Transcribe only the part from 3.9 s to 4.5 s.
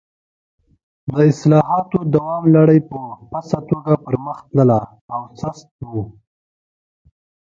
پر مخ